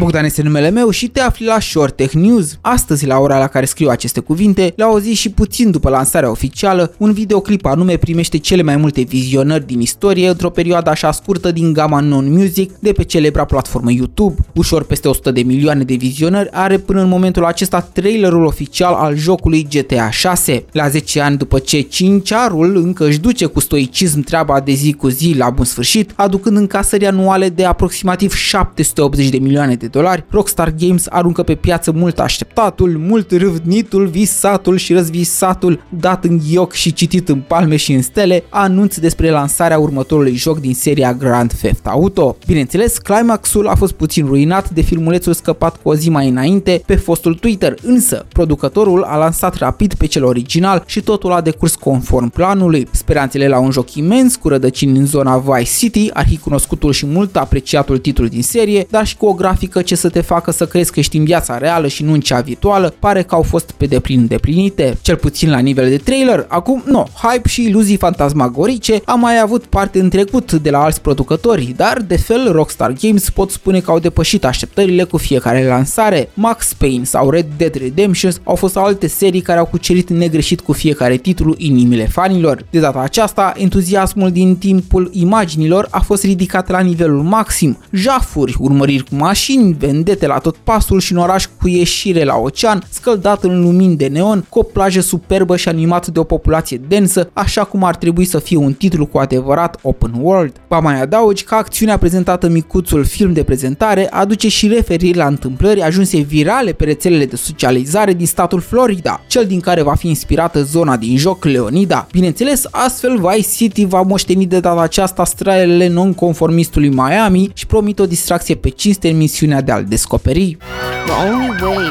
[0.00, 2.58] Bogdan este numele meu și te afli la Short Tech News.
[2.60, 6.30] Astăzi, la ora la care scriu aceste cuvinte, la o zi și puțin după lansarea
[6.30, 11.52] oficială, un videoclip anume primește cele mai multe vizionări din istorie într-o perioadă așa scurtă
[11.52, 14.34] din gama non-music de pe celebra platformă YouTube.
[14.54, 19.16] Ușor peste 100 de milioane de vizionări are până în momentul acesta trailerul oficial al
[19.16, 20.64] jocului GTA 6.
[20.72, 25.08] La 10 ani după ce Cinciarul încă își duce cu stoicism treaba de zi cu
[25.08, 30.74] zi la bun sfârșit, aducând încasări anuale de aproximativ 780 de milioane de dolari, Rockstar
[30.78, 36.92] Games aruncă pe piață mult așteptatul, mult râvnitul, visatul și răzvisatul, dat în ghioc și
[36.92, 41.86] citit în palme și în stele, anunț despre lansarea următorului joc din seria Grand Theft
[41.86, 42.36] Auto.
[42.46, 46.96] Bineînțeles, climaxul a fost puțin ruinat de filmulețul scăpat cu o zi mai înainte pe
[46.96, 52.28] fostul Twitter, însă producătorul a lansat rapid pe cel original și totul a decurs conform
[52.28, 52.88] planului.
[52.90, 57.98] Speranțele la un joc imens cu rădăcini în zona Vice City, arhicunoscutul și mult apreciatul
[57.98, 60.98] titlu din serie, dar și cu o grafică ce să te facă să crezi că
[60.98, 64.18] ești în viața reală și nu în cea virtuală, pare că au fost pe deplin
[64.18, 64.98] îndeplinite.
[65.02, 69.64] Cel puțin la nivel de trailer, acum, no, hype și iluzii fantasmagorice am mai avut
[69.64, 73.90] parte în trecut de la alți producători, dar de fel Rockstar Games pot spune că
[73.90, 76.30] au depășit așteptările cu fiecare lansare.
[76.34, 80.72] Max Payne sau Red Dead Redemption au fost alte serii care au cucerit negreșit cu
[80.72, 82.64] fiecare titlu inimile fanilor.
[82.70, 87.78] De data aceasta, entuziasmul din timpul imaginilor a fost ridicat la nivelul maxim.
[87.92, 92.82] Jafuri, urmăriri cu mașini, vendete la tot pasul și un oraș cu ieșire la ocean,
[92.90, 97.30] scăldat în lumini de neon, cu o plajă superbă și animat de o populație densă,
[97.32, 100.52] așa cum ar trebui să fie un titlu cu adevărat open world.
[100.68, 105.26] Ba mai adaugi că acțiunea prezentată în micuțul film de prezentare aduce și referiri la
[105.26, 110.08] întâmplări ajunse virale pe rețelele de socializare din statul Florida, cel din care va fi
[110.08, 112.06] inspirată zona din joc Leonida.
[112.12, 118.06] Bineînțeles, astfel Vice City va moșteni de data aceasta stralele non-conformistului Miami și promit o
[118.06, 119.16] distracție pe cinste în
[119.50, 120.58] misiunea de a-l descoperi.
[121.06, 121.90] The only way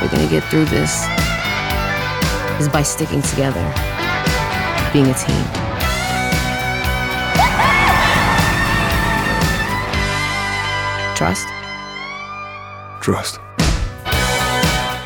[0.00, 1.06] we're gonna get through this
[2.60, 3.64] is by sticking together,
[4.92, 5.44] being a team.
[11.14, 11.46] Trust?
[13.00, 13.51] Trust.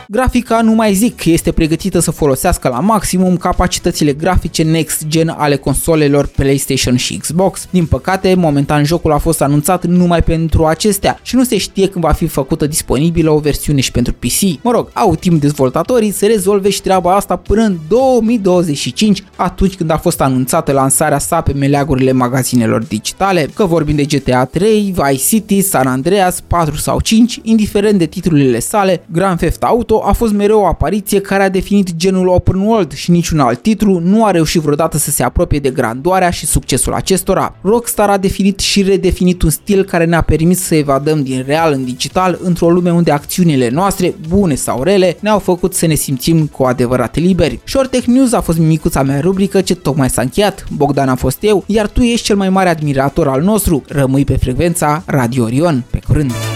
[0.09, 6.27] Grafica, nu mai zic, este pregătită să folosească la maximum capacitățile grafice next-gen ale consolelor
[6.27, 7.67] PlayStation și Xbox.
[7.71, 12.05] Din păcate, momentan jocul a fost anunțat numai pentru acestea și nu se știe când
[12.05, 14.63] va fi făcută disponibilă o versiune și pentru PC.
[14.63, 19.91] Mă rog, au timp dezvoltatorii să rezolve și treaba asta până în 2025, atunci când
[19.91, 23.49] a fost anunțată lansarea sa pe meleagurile magazinelor digitale.
[23.55, 28.59] Că vorbim de GTA 3, Vice City, San Andreas, 4 sau 5, indiferent de titlurile
[28.59, 32.93] sale, Grand Theft Auto a fost mereu o apariție care a definit genul open world
[32.93, 36.93] și niciun alt titlu nu a reușit vreodată să se apropie de grandoarea și succesul
[36.93, 37.57] acestora.
[37.63, 41.85] Rockstar a definit și redefinit un stil care ne-a permis să evadăm din real în
[41.85, 46.65] digital într-o lume unde acțiunile noastre, bune sau rele, ne-au făcut să ne simțim cu
[46.65, 47.61] adevărat liberi.
[47.65, 51.39] Short Tech News a fost micuța mea rubrică ce tocmai s-a încheiat, Bogdan a fost
[51.41, 53.83] eu, iar tu ești cel mai mare admirator al nostru.
[53.89, 55.85] Rămâi pe frecvența Radio Orion.
[55.91, 56.56] Pe curând!